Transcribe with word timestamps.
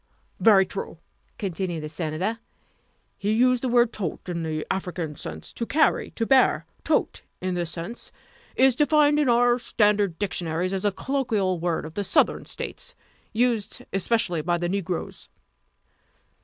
"Very 0.39 0.65
true," 0.65 0.97
continued 1.37 1.83
the 1.83 1.87
Senator. 1.87 2.39
"He 3.19 3.33
used 3.33 3.61
the 3.61 3.69
word 3.69 3.93
tote 3.93 4.27
in 4.27 4.41
the 4.41 4.65
African 4.71 5.13
sense, 5.13 5.53
to 5.53 5.67
carry, 5.67 6.09
to 6.15 6.25
bear. 6.25 6.65
Tote 6.83 7.21
in 7.39 7.53
this 7.53 7.69
sense 7.69 8.11
is 8.55 8.75
defined 8.75 9.19
in 9.19 9.29
our 9.29 9.59
standard 9.59 10.17
dictionaries 10.17 10.73
as 10.73 10.85
a 10.85 10.91
colloquial 10.91 11.59
word 11.59 11.85
of 11.85 11.93
the 11.93 12.03
Southern 12.03 12.45
States, 12.45 12.95
used 13.31 13.83
especially 13.93 14.41
by 14.41 14.57
the 14.57 14.67
negroes." 14.69 15.29